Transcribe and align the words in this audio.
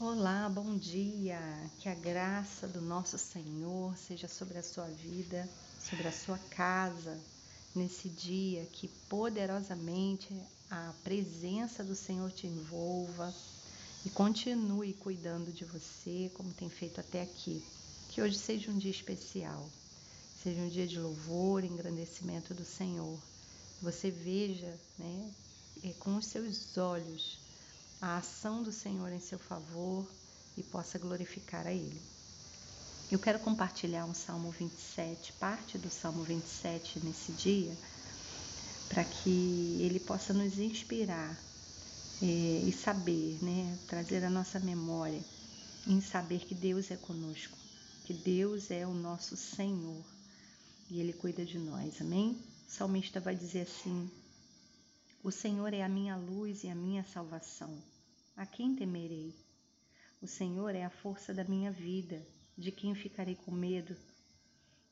Olá, 0.00 0.48
bom 0.48 0.76
dia. 0.76 1.38
Que 1.78 1.88
a 1.88 1.94
graça 1.94 2.66
do 2.66 2.80
nosso 2.80 3.16
Senhor 3.16 3.96
seja 3.96 4.26
sobre 4.26 4.58
a 4.58 4.62
sua 4.62 4.86
vida, 4.86 5.48
sobre 5.78 6.08
a 6.08 6.12
sua 6.12 6.36
casa, 6.50 7.16
nesse 7.72 8.08
dia 8.08 8.66
que 8.72 8.88
poderosamente 9.08 10.34
a 10.68 10.92
presença 11.04 11.84
do 11.84 11.94
Senhor 11.94 12.32
te 12.32 12.48
envolva 12.48 13.32
e 14.04 14.10
continue 14.10 14.94
cuidando 14.94 15.52
de 15.52 15.64
você 15.64 16.28
como 16.34 16.52
tem 16.52 16.68
feito 16.68 16.98
até 16.98 17.22
aqui. 17.22 17.64
Que 18.10 18.20
hoje 18.20 18.36
seja 18.36 18.72
um 18.72 18.78
dia 18.78 18.90
especial, 18.90 19.64
seja 20.42 20.60
um 20.60 20.68
dia 20.68 20.88
de 20.88 20.98
louvor, 20.98 21.62
engrandecimento 21.62 22.52
do 22.52 22.64
Senhor. 22.64 23.16
Você 23.80 24.10
veja, 24.10 24.76
né, 24.98 25.30
com 26.00 26.16
os 26.16 26.26
seus 26.26 26.76
olhos 26.76 27.43
a 28.04 28.18
ação 28.18 28.62
do 28.62 28.70
Senhor 28.70 29.10
em 29.10 29.18
seu 29.18 29.38
favor 29.38 30.06
e 30.58 30.62
possa 30.62 30.98
glorificar 30.98 31.66
a 31.66 31.72
Ele. 31.72 32.02
Eu 33.10 33.18
quero 33.18 33.38
compartilhar 33.38 34.04
um 34.04 34.12
Salmo 34.12 34.50
27, 34.50 35.32
parte 35.40 35.78
do 35.78 35.88
Salmo 35.88 36.22
27 36.22 37.00
nesse 37.02 37.32
dia, 37.32 37.74
para 38.90 39.04
que 39.04 39.78
ele 39.80 39.98
possa 39.98 40.34
nos 40.34 40.58
inspirar 40.58 41.34
é, 42.20 42.26
e 42.26 42.72
saber, 42.72 43.42
né, 43.42 43.78
trazer 43.88 44.22
a 44.22 44.28
nossa 44.28 44.60
memória 44.60 45.24
em 45.86 45.98
saber 46.02 46.40
que 46.40 46.54
Deus 46.54 46.90
é 46.90 46.96
conosco, 46.96 47.56
que 48.04 48.12
Deus 48.12 48.70
é 48.70 48.86
o 48.86 48.92
nosso 48.92 49.34
Senhor 49.34 50.04
e 50.90 51.00
Ele 51.00 51.14
cuida 51.14 51.42
de 51.42 51.58
nós, 51.58 52.02
amém? 52.02 52.36
O 52.68 52.70
salmista 52.70 53.18
vai 53.18 53.34
dizer 53.34 53.62
assim: 53.62 54.10
O 55.22 55.30
Senhor 55.30 55.72
é 55.72 55.82
a 55.82 55.88
minha 55.88 56.16
luz 56.16 56.64
e 56.64 56.68
a 56.68 56.74
minha 56.74 57.02
salvação. 57.04 57.93
A 58.36 58.44
quem 58.44 58.74
temerei? 58.74 59.32
O 60.20 60.26
Senhor 60.26 60.74
é 60.74 60.82
a 60.82 60.90
força 60.90 61.32
da 61.32 61.44
minha 61.44 61.70
vida, 61.70 62.20
de 62.58 62.72
quem 62.72 62.92
ficarei 62.92 63.36
com 63.36 63.52
medo? 63.52 63.96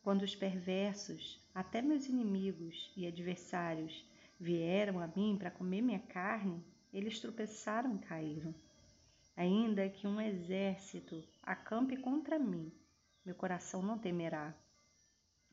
Quando 0.00 0.22
os 0.22 0.36
perversos, 0.36 1.40
até 1.52 1.82
meus 1.82 2.06
inimigos 2.06 2.92
e 2.96 3.04
adversários, 3.04 4.04
vieram 4.38 5.00
a 5.00 5.08
mim 5.08 5.36
para 5.36 5.50
comer 5.50 5.82
minha 5.82 5.98
carne, 5.98 6.62
eles 6.92 7.18
tropeçaram 7.18 7.96
e 7.96 7.98
caíram. 7.98 8.54
Ainda 9.36 9.88
que 9.88 10.06
um 10.06 10.20
exército 10.20 11.20
acampe 11.42 11.96
contra 11.96 12.38
mim, 12.38 12.70
meu 13.24 13.34
coração 13.34 13.82
não 13.82 13.98
temerá. 13.98 14.54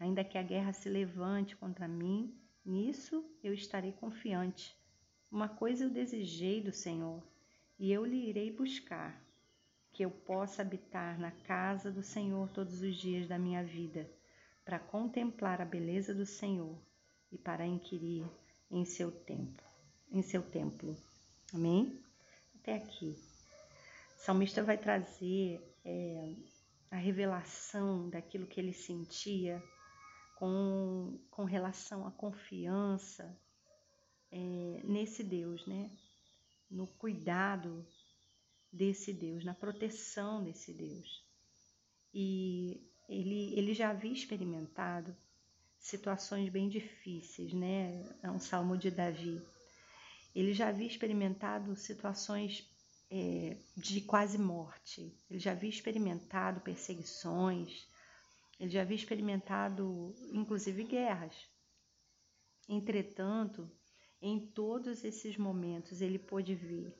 Ainda 0.00 0.24
que 0.24 0.36
a 0.36 0.42
guerra 0.42 0.72
se 0.72 0.88
levante 0.88 1.54
contra 1.54 1.86
mim, 1.86 2.36
nisso 2.64 3.24
eu 3.44 3.54
estarei 3.54 3.92
confiante. 3.92 4.76
Uma 5.30 5.48
coisa 5.48 5.84
eu 5.84 5.90
desejei 5.90 6.60
do 6.60 6.72
Senhor 6.72 7.22
e 7.78 7.92
eu 7.92 8.04
lhe 8.04 8.28
irei 8.28 8.50
buscar, 8.50 9.22
que 9.92 10.04
eu 10.04 10.10
possa 10.10 10.62
habitar 10.62 11.18
na 11.18 11.30
casa 11.30 11.90
do 11.90 12.02
Senhor 12.02 12.50
todos 12.50 12.80
os 12.82 12.96
dias 12.96 13.26
da 13.26 13.38
minha 13.38 13.62
vida, 13.64 14.10
para 14.64 14.78
contemplar 14.78 15.60
a 15.60 15.64
beleza 15.64 16.14
do 16.14 16.26
Senhor 16.26 16.78
e 17.30 17.38
para 17.38 17.66
inquirir 17.66 18.26
em 18.70 18.84
seu 18.84 19.10
templo, 19.10 19.66
em 20.10 20.22
seu 20.22 20.42
templo. 20.42 20.96
Amém? 21.54 22.02
Até 22.60 22.74
aqui. 22.74 23.16
O 24.16 24.20
salmista 24.20 24.62
vai 24.62 24.76
trazer 24.76 25.60
é, 25.84 26.34
a 26.90 26.96
revelação 26.96 28.08
daquilo 28.08 28.46
que 28.46 28.60
ele 28.60 28.72
sentia 28.72 29.62
com, 30.36 31.18
com 31.30 31.44
relação 31.44 32.06
à 32.06 32.10
confiança 32.10 33.38
é, 34.30 34.80
nesse 34.84 35.22
Deus, 35.22 35.66
né? 35.66 35.90
No 36.70 36.86
cuidado 36.86 37.86
desse 38.72 39.12
Deus, 39.12 39.44
na 39.44 39.54
proteção 39.54 40.42
desse 40.42 40.72
Deus. 40.72 41.24
E 42.12 42.80
ele, 43.08 43.58
ele 43.58 43.74
já 43.74 43.90
havia 43.90 44.12
experimentado 44.12 45.16
situações 45.78 46.48
bem 46.48 46.68
difíceis, 46.68 47.52
né? 47.52 48.04
É 48.22 48.30
um 48.30 48.40
salmo 48.40 48.76
de 48.76 48.90
Davi. 48.90 49.40
Ele 50.34 50.52
já 50.52 50.68
havia 50.68 50.86
experimentado 50.86 51.74
situações 51.76 52.68
é, 53.10 53.56
de 53.76 54.00
quase 54.00 54.36
morte, 54.36 55.16
ele 55.30 55.38
já 55.38 55.52
havia 55.52 55.70
experimentado 55.70 56.60
perseguições, 56.60 57.86
ele 58.58 58.70
já 58.70 58.82
havia 58.82 58.96
experimentado 58.96 60.14
inclusive 60.32 60.82
guerras. 60.84 61.34
Entretanto, 62.68 63.70
em 64.20 64.38
todos 64.38 65.04
esses 65.04 65.36
momentos 65.36 66.00
ele 66.00 66.18
pôde 66.18 66.54
ver 66.54 66.94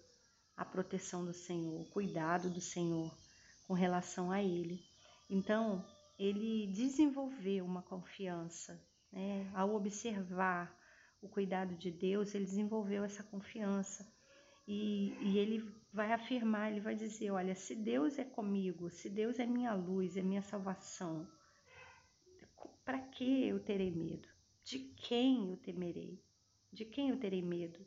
a 0.56 0.64
proteção 0.64 1.24
do 1.24 1.32
Senhor, 1.32 1.80
o 1.80 1.90
cuidado 1.90 2.48
do 2.50 2.60
Senhor 2.60 3.14
com 3.66 3.74
relação 3.74 4.30
a 4.30 4.42
ele. 4.42 4.80
Então, 5.28 5.84
ele 6.18 6.66
desenvolveu 6.68 7.64
uma 7.64 7.82
confiança, 7.82 8.80
né? 9.12 9.50
ao 9.54 9.74
observar 9.74 10.74
o 11.20 11.28
cuidado 11.28 11.74
de 11.76 11.90
Deus, 11.90 12.34
ele 12.34 12.44
desenvolveu 12.44 13.04
essa 13.04 13.22
confiança. 13.22 14.06
E, 14.66 15.14
e, 15.20 15.38
ele 15.38 15.72
vai 15.92 16.12
afirmar, 16.12 16.70
ele 16.70 16.80
vai 16.80 16.94
dizer: 16.94 17.30
Olha, 17.30 17.54
se 17.54 17.74
Deus 17.74 18.18
é 18.18 18.24
comigo, 18.24 18.90
se 18.90 19.08
Deus 19.08 19.38
é 19.38 19.46
minha 19.46 19.72
luz, 19.74 20.16
é 20.16 20.22
minha 20.22 20.42
salvação, 20.42 21.26
para 22.84 22.98
que 22.98 23.46
eu 23.46 23.60
terei 23.60 23.90
medo? 23.90 24.28
De 24.64 24.78
quem 24.78 25.50
eu 25.50 25.56
temerei? 25.58 26.20
De 26.72 26.84
quem 26.84 27.10
eu 27.10 27.18
terei 27.18 27.42
medo? 27.42 27.86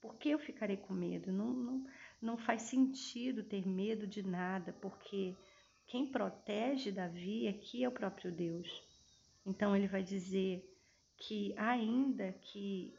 Por 0.00 0.16
que 0.16 0.30
eu 0.30 0.38
ficarei 0.38 0.76
com 0.76 0.92
medo? 0.92 1.32
Não, 1.32 1.52
não, 1.52 1.86
não 2.20 2.36
faz 2.36 2.62
sentido 2.62 3.42
ter 3.42 3.66
medo 3.66 4.06
de 4.06 4.22
nada, 4.22 4.72
porque 4.80 5.34
quem 5.86 6.06
protege 6.06 6.92
Davi 6.92 7.48
aqui 7.48 7.84
é 7.84 7.88
o 7.88 7.92
próprio 7.92 8.30
Deus. 8.30 8.82
Então 9.46 9.74
ele 9.76 9.86
vai 9.86 10.02
dizer 10.02 10.64
que, 11.16 11.54
ainda 11.56 12.32
que 12.32 12.94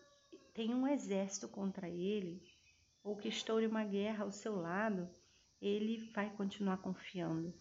tenha 0.54 0.76
um 0.76 0.88
exército 0.88 1.48
contra 1.48 1.90
ele, 1.90 2.42
ou 3.04 3.16
que 3.16 3.28
estoure 3.28 3.68
uma 3.68 3.84
guerra 3.84 4.24
ao 4.24 4.32
seu 4.32 4.56
lado, 4.56 5.08
ele 5.62 6.10
vai 6.12 6.30
continuar 6.36 6.78
confiando, 6.78 7.54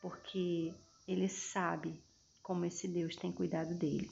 porque 0.00 0.72
ele 1.06 1.28
sabe 1.28 2.02
como 2.42 2.64
esse 2.64 2.88
Deus 2.88 3.16
tem 3.16 3.32
cuidado 3.32 3.74
dele. 3.74 4.08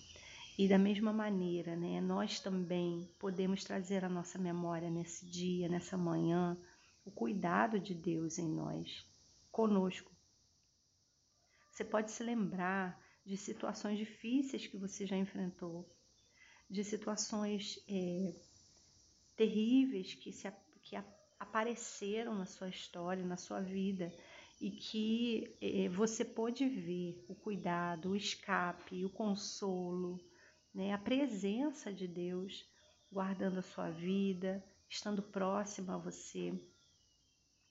E 0.57 0.69
da 0.69 0.79
mesma 0.79 1.13
maneira, 1.13 1.75
né, 1.75 2.01
nós 2.01 2.39
também 2.39 3.11
podemos 3.19 3.65
trazer 3.65 4.05
à 4.05 4.09
nossa 4.09 4.39
memória 4.39 4.89
nesse 4.89 5.27
dia, 5.27 5.69
nessa 5.69 5.97
manhã, 5.97 6.57
o 7.05 7.11
cuidado 7.11 7.81
de 7.81 7.93
Deus 7.93 8.39
em 8.39 8.49
nós, 8.49 9.05
conosco. 9.51 10.13
Você 11.71 11.85
pode 11.85 12.13
se 12.13 12.23
lembrar 12.23 13.03
de 13.27 13.37
situações 13.37 13.99
difíceis 13.99 14.67
que 14.67 14.77
você 14.77 15.05
já 15.05 15.17
enfrentou, 15.17 15.93
de 16.71 16.85
situações 16.85 17.85
é, 17.89 18.33
terríveis 19.35 20.15
que, 20.15 20.33
se, 20.33 20.49
que 20.83 20.95
apareceram 21.39 22.33
na 22.33 22.47
sua 22.47 22.69
história, 22.69 23.25
na 23.25 23.37
sua 23.37 23.61
vida, 23.61 24.15
e 24.61 24.71
que 24.71 25.57
é, 25.61 25.89
você 25.89 26.25
pôde 26.25 26.69
ver 26.69 27.25
o 27.29 27.35
cuidado, 27.35 28.11
o 28.11 28.17
escape, 28.17 29.05
o 29.05 29.11
consolo, 29.11 30.21
né? 30.75 30.93
a 30.93 30.99
presença 30.99 31.93
de 31.93 32.09
Deus 32.09 32.69
guardando 33.11 33.59
a 33.59 33.63
sua 33.63 33.91
vida, 33.91 34.65
estando 34.89 35.23
próximo 35.23 35.93
a 35.93 35.97
você. 35.97 36.53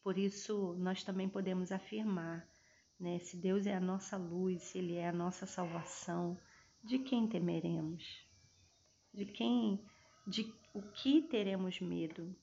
Por 0.02 0.18
isso, 0.18 0.74
nós 0.80 1.04
também 1.04 1.28
podemos 1.28 1.72
afirmar, 1.72 2.48
né? 3.00 3.20
se 3.20 3.36
Deus 3.36 3.68
é 3.68 3.76
a 3.76 3.82
nossa 3.82 4.16
luz, 4.16 4.64
se 4.64 4.78
Ele 4.78 4.96
é 4.96 5.10
a 5.10 5.14
nossa 5.14 5.46
salvação, 5.46 6.38
de 6.84 7.00
quem 7.00 7.28
temeremos? 7.28 8.26
De 9.14 9.26
quem, 9.26 9.84
de 10.26 10.54
o 10.74 10.82
que 10.82 11.22
teremos 11.22 11.80
medo? 11.80 12.36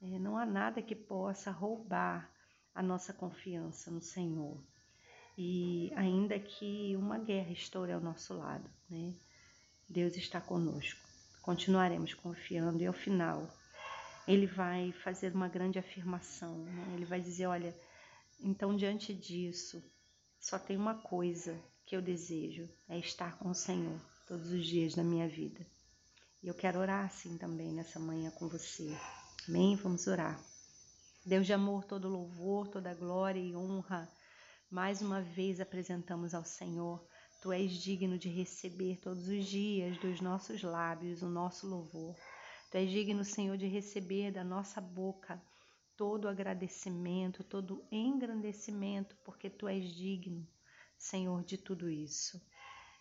É, 0.00 0.18
não 0.18 0.36
há 0.36 0.44
nada 0.44 0.82
que 0.82 0.96
possa 0.96 1.50
roubar 1.50 2.30
a 2.74 2.82
nossa 2.82 3.12
confiança 3.12 3.90
no 3.90 4.00
Senhor. 4.00 4.62
E 5.38 5.90
ainda 5.94 6.38
que 6.38 6.94
uma 6.96 7.18
guerra 7.18 7.52
estoure 7.52 7.92
ao 7.92 8.00
nosso 8.00 8.34
lado, 8.34 8.68
né? 8.90 9.14
Deus 9.92 10.16
está 10.16 10.40
conosco. 10.40 10.98
Continuaremos 11.42 12.14
confiando 12.14 12.82
e 12.82 12.86
ao 12.86 12.94
final 12.94 13.46
ele 14.26 14.46
vai 14.46 14.90
fazer 15.04 15.34
uma 15.34 15.48
grande 15.48 15.78
afirmação. 15.78 16.56
Né? 16.64 16.94
Ele 16.94 17.04
vai 17.04 17.20
dizer: 17.20 17.46
Olha, 17.46 17.76
então 18.40 18.74
diante 18.74 19.12
disso, 19.12 19.84
só 20.40 20.58
tem 20.58 20.78
uma 20.78 20.94
coisa 20.94 21.62
que 21.84 21.94
eu 21.94 22.00
desejo: 22.00 22.66
é 22.88 22.98
estar 22.98 23.36
com 23.38 23.50
o 23.50 23.54
Senhor 23.54 24.00
todos 24.26 24.50
os 24.50 24.64
dias 24.64 24.94
da 24.94 25.04
minha 25.04 25.28
vida. 25.28 25.66
E 26.42 26.48
eu 26.48 26.54
quero 26.54 26.78
orar 26.78 27.04
assim 27.04 27.36
também 27.36 27.70
nessa 27.70 28.00
manhã 28.00 28.30
com 28.30 28.48
você. 28.48 28.96
Amém? 29.46 29.76
Vamos 29.76 30.06
orar. 30.06 30.42
Deus 31.26 31.46
de 31.46 31.52
amor, 31.52 31.84
todo 31.84 32.08
louvor, 32.08 32.66
toda 32.68 32.94
glória 32.94 33.38
e 33.38 33.54
honra, 33.54 34.10
mais 34.70 35.02
uma 35.02 35.20
vez 35.20 35.60
apresentamos 35.60 36.34
ao 36.34 36.44
Senhor 36.44 37.06
Tu 37.42 37.52
és 37.52 37.72
digno 37.72 38.16
de 38.16 38.28
receber 38.28 39.00
todos 39.00 39.26
os 39.26 39.44
dias 39.44 39.98
dos 39.98 40.20
nossos 40.20 40.62
lábios 40.62 41.22
o 41.22 41.28
nosso 41.28 41.66
louvor. 41.66 42.14
Tu 42.70 42.76
és 42.76 42.88
digno, 42.88 43.24
Senhor, 43.24 43.56
de 43.58 43.66
receber 43.66 44.30
da 44.30 44.44
nossa 44.44 44.80
boca 44.80 45.42
todo 45.96 46.28
agradecimento, 46.28 47.42
todo 47.42 47.84
engrandecimento, 47.90 49.16
porque 49.24 49.50
tu 49.50 49.66
és 49.66 49.92
digno, 49.92 50.46
Senhor, 50.96 51.42
de 51.42 51.58
tudo 51.58 51.90
isso. 51.90 52.40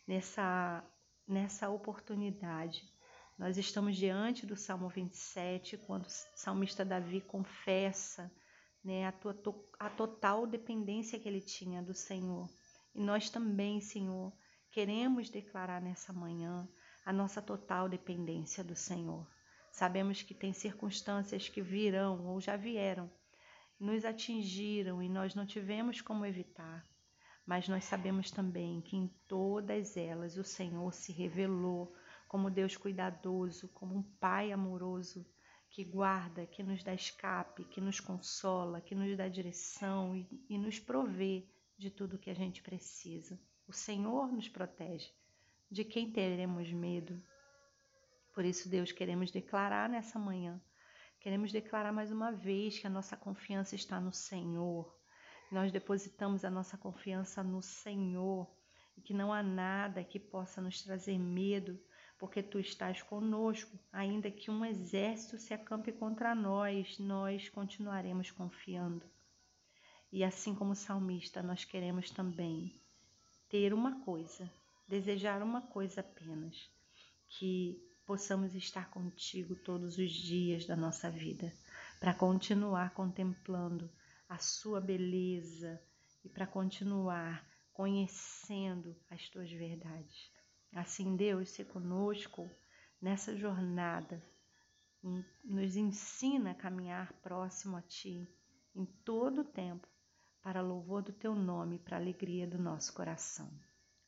Nessa, 0.07 0.83
nessa 1.27 1.69
oportunidade, 1.69 2.81
nós 3.37 3.59
estamos 3.59 3.95
diante 3.95 4.47
do 4.47 4.55
Salmo 4.55 4.89
27, 4.89 5.77
quando 5.77 6.07
o 6.07 6.09
salmista 6.35 6.83
Davi 6.83 7.21
confessa 7.21 8.31
né, 8.83 9.05
a, 9.05 9.11
tua, 9.11 9.39
a 9.77 9.87
total 9.87 10.47
dependência 10.47 11.19
que 11.19 11.29
ele 11.29 11.41
tinha 11.41 11.83
do 11.83 11.93
Senhor. 11.93 12.49
E 12.93 13.01
nós 13.01 13.29
também, 13.29 13.79
Senhor, 13.79 14.33
queremos 14.69 15.29
declarar 15.29 15.81
nessa 15.81 16.11
manhã 16.11 16.67
a 17.05 17.11
nossa 17.11 17.41
total 17.41 17.89
dependência 17.89 18.63
do 18.63 18.75
Senhor. 18.75 19.27
Sabemos 19.71 20.21
que 20.21 20.33
tem 20.33 20.53
circunstâncias 20.53 21.47
que 21.47 21.61
virão 21.61 22.25
ou 22.27 22.41
já 22.41 22.57
vieram, 22.57 23.09
nos 23.79 24.03
atingiram 24.05 25.01
e 25.01 25.09
nós 25.09 25.33
não 25.33 25.45
tivemos 25.45 26.01
como 26.01 26.25
evitar. 26.25 26.85
Mas 27.45 27.67
nós 27.67 27.85
sabemos 27.85 28.29
também 28.29 28.81
que 28.81 28.95
em 28.95 29.07
todas 29.27 29.97
elas 29.97 30.37
o 30.37 30.43
Senhor 30.43 30.93
se 30.93 31.11
revelou 31.11 31.93
como 32.27 32.51
Deus 32.51 32.77
cuidadoso, 32.77 33.67
como 33.69 33.97
um 33.97 34.03
Pai 34.03 34.51
amoroso 34.51 35.25
que 35.69 35.83
guarda, 35.83 36.45
que 36.45 36.61
nos 36.61 36.83
dá 36.83 36.93
escape, 36.93 37.63
que 37.63 37.79
nos 37.79 37.99
consola, 37.99 38.81
que 38.81 38.93
nos 38.93 39.17
dá 39.17 39.27
direção 39.27 40.15
e, 40.15 40.27
e 40.49 40.57
nos 40.57 40.77
provê 40.79 41.47
de 41.81 41.89
tudo 41.89 42.19
que 42.19 42.29
a 42.29 42.35
gente 42.35 42.61
precisa. 42.61 43.39
O 43.67 43.73
Senhor 43.73 44.31
nos 44.31 44.47
protege. 44.47 45.11
De 45.69 45.83
quem 45.83 46.11
teremos 46.11 46.71
medo? 46.71 47.19
Por 48.35 48.45
isso, 48.45 48.69
Deus, 48.69 48.91
queremos 48.91 49.31
declarar 49.31 49.89
nessa 49.89 50.19
manhã, 50.19 50.61
queremos 51.19 51.51
declarar 51.51 51.91
mais 51.91 52.11
uma 52.11 52.31
vez 52.31 52.77
que 52.77 52.85
a 52.85 52.89
nossa 52.89 53.17
confiança 53.17 53.73
está 53.73 53.99
no 53.99 54.13
Senhor. 54.13 54.95
Nós 55.51 55.71
depositamos 55.71 56.45
a 56.45 56.51
nossa 56.51 56.77
confiança 56.77 57.43
no 57.43 57.63
Senhor 57.63 58.47
e 58.95 59.01
que 59.01 59.13
não 59.13 59.33
há 59.33 59.41
nada 59.41 60.03
que 60.03 60.19
possa 60.19 60.61
nos 60.61 60.83
trazer 60.83 61.17
medo, 61.17 61.79
porque 62.19 62.43
tu 62.43 62.59
estás 62.59 63.01
conosco, 63.01 63.79
ainda 63.91 64.29
que 64.29 64.51
um 64.51 64.63
exército 64.63 65.39
se 65.39 65.51
acampe 65.51 65.91
contra 65.91 66.35
nós, 66.35 66.99
nós 66.99 67.49
continuaremos 67.49 68.29
confiando. 68.29 69.09
E 70.11 70.23
assim 70.23 70.53
como 70.53 70.73
o 70.73 70.75
salmista, 70.75 71.41
nós 71.41 71.63
queremos 71.63 72.09
também 72.09 72.73
ter 73.49 73.73
uma 73.73 74.01
coisa, 74.01 74.51
desejar 74.87 75.41
uma 75.41 75.61
coisa 75.61 76.01
apenas, 76.01 76.69
que 77.29 77.81
possamos 78.05 78.53
estar 78.55 78.89
contigo 78.89 79.55
todos 79.55 79.97
os 79.97 80.11
dias 80.11 80.65
da 80.65 80.75
nossa 80.75 81.09
vida, 81.09 81.53
para 81.99 82.13
continuar 82.13 82.93
contemplando 82.93 83.89
a 84.27 84.37
sua 84.37 84.81
beleza 84.81 85.81
e 86.25 86.29
para 86.29 86.45
continuar 86.45 87.47
conhecendo 87.73 88.95
as 89.09 89.29
tuas 89.29 89.49
verdades. 89.49 90.29
Assim, 90.73 91.15
Deus, 91.15 91.49
se 91.49 91.63
conosco 91.63 92.49
nessa 93.01 93.35
jornada, 93.35 94.21
nos 95.43 95.75
ensina 95.75 96.51
a 96.51 96.55
caminhar 96.55 97.13
próximo 97.21 97.77
a 97.77 97.81
Ti 97.81 98.27
em 98.75 98.85
todo 98.85 99.41
o 99.41 99.45
tempo, 99.45 99.87
para 100.41 100.61
louvor 100.61 101.01
do 101.01 101.13
Teu 101.13 101.35
nome, 101.35 101.79
para 101.79 101.97
alegria 101.97 102.47
do 102.47 102.57
nosso 102.57 102.93
coração. 102.93 103.49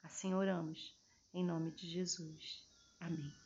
Assim 0.01 0.33
oramos, 0.33 0.97
em 1.33 1.45
nome 1.45 1.71
de 1.71 1.87
Jesus. 1.87 2.67
Amém. 2.99 3.42